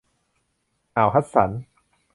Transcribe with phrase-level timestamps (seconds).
[0.97, 1.49] อ่าวฮัดสัน